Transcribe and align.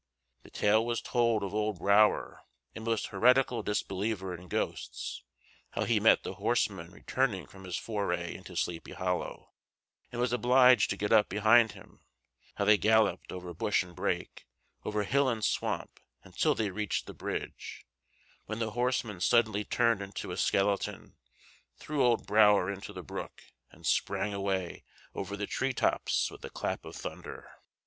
The 0.41 0.49
tale 0.49 0.83
was 0.83 0.99
told 0.99 1.43
of 1.43 1.53
old 1.53 1.77
Brouwer, 1.77 2.41
a 2.75 2.79
most 2.79 3.09
heretical 3.09 3.61
disbeliever 3.61 4.33
in 4.33 4.47
ghosts, 4.47 5.21
how 5.73 5.83
he 5.83 5.99
met 5.99 6.23
the 6.23 6.33
horseman 6.33 6.89
returning 6.89 7.45
from 7.45 7.65
his 7.65 7.77
foray 7.77 8.33
into 8.33 8.55
Sleepy 8.55 8.93
Hollow, 8.93 9.51
and 10.11 10.19
was 10.19 10.33
obliged 10.33 10.89
to 10.89 10.97
get 10.97 11.13
up 11.13 11.29
behind 11.29 11.73
him; 11.73 11.99
how 12.55 12.65
they 12.65 12.79
galloped 12.79 13.31
over 13.31 13.53
bush 13.53 13.83
and 13.83 13.95
brake, 13.95 14.47
over 14.83 15.03
hill 15.03 15.29
and 15.29 15.45
swamp, 15.45 15.99
until 16.23 16.55
they 16.55 16.71
reached 16.71 17.05
the 17.05 17.13
bridge, 17.13 17.85
when 18.47 18.57
the 18.57 18.71
horseman 18.71 19.21
suddenly 19.21 19.63
turned 19.63 20.01
into 20.01 20.31
a 20.31 20.35
skeleton, 20.37 21.15
threw 21.77 22.03
old 22.03 22.25
Brouwer 22.25 22.71
into 22.71 22.91
the 22.91 23.03
brook, 23.03 23.43
and 23.69 23.85
sprang 23.85 24.33
away 24.33 24.83
over 25.13 25.37
the 25.37 25.45
tree 25.45 25.73
tops 25.73 26.31
with 26.31 26.43
a 26.43 26.49
clap 26.49 26.85
of 26.85 26.95
thunder. 26.95 27.51